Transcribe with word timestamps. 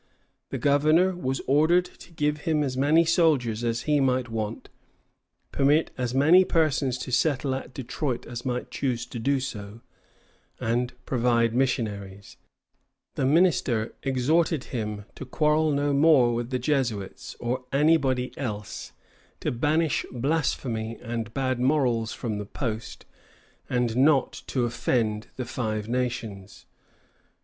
The 0.49 0.57
governor 0.57 1.15
was 1.15 1.41
ordered 1.45 1.85
to 1.85 2.11
give 2.11 2.37
him 2.39 2.63
as 2.63 2.75
many 2.75 3.05
soldiers 3.05 3.63
as 3.63 3.83
he 3.83 3.99
might 3.99 4.29
want, 4.29 4.69
permit 5.51 5.91
as 5.95 6.15
many 6.15 6.43
persons 6.43 6.97
to 6.97 7.11
settle 7.11 7.53
at 7.53 7.71
Detroit 7.71 8.25
as 8.25 8.43
might 8.43 8.71
choose 8.71 9.05
to 9.05 9.19
do 9.19 9.39
so, 9.39 9.81
and 10.59 10.91
provide 11.05 11.53
missionaries. 11.53 12.37
The 13.13 13.27
minister 13.27 13.93
exhorted 14.01 14.63
him 14.73 15.05
to 15.13 15.23
quarrel 15.23 15.69
no 15.71 15.93
more 15.93 16.33
with 16.33 16.49
the 16.49 16.57
Jesuits, 16.57 17.35
or 17.39 17.65
anybody 17.71 18.35
else, 18.39 18.93
to 19.41 19.51
banish 19.51 20.03
blasphemy 20.11 20.97
and 20.99 21.31
bad 21.35 21.59
morals 21.59 22.11
from 22.11 22.39
the 22.39 22.47
post, 22.47 23.05
and 23.69 23.95
not 23.97 24.33
to 24.47 24.65
offend 24.65 25.27
the 25.35 25.45
Five 25.45 25.87
Nations. 25.87 26.65